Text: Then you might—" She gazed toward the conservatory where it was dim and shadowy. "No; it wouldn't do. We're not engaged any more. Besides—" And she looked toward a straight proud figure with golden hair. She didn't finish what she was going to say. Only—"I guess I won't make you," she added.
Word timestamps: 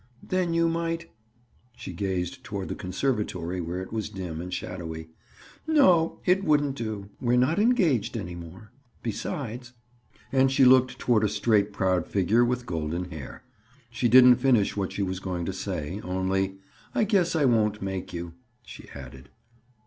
Then 0.23 0.55
you 0.55 0.67
might—" 0.67 1.11
She 1.77 1.93
gazed 1.93 2.43
toward 2.43 2.69
the 2.69 2.73
conservatory 2.75 3.61
where 3.61 3.81
it 3.83 3.93
was 3.93 4.09
dim 4.09 4.41
and 4.41 4.51
shadowy. 4.51 5.09
"No; 5.67 6.19
it 6.25 6.43
wouldn't 6.43 6.73
do. 6.75 7.11
We're 7.21 7.37
not 7.37 7.59
engaged 7.59 8.17
any 8.17 8.33
more. 8.33 8.71
Besides—" 9.03 9.73
And 10.31 10.51
she 10.51 10.65
looked 10.65 10.97
toward 10.97 11.23
a 11.23 11.29
straight 11.29 11.71
proud 11.71 12.07
figure 12.07 12.43
with 12.43 12.65
golden 12.65 13.11
hair. 13.11 13.43
She 13.91 14.09
didn't 14.09 14.37
finish 14.37 14.75
what 14.75 14.91
she 14.91 15.03
was 15.03 15.19
going 15.19 15.45
to 15.45 15.53
say. 15.53 16.01
Only—"I 16.03 17.03
guess 17.03 17.35
I 17.35 17.45
won't 17.45 17.79
make 17.79 18.11
you," 18.11 18.33
she 18.63 18.89
added. 18.95 19.29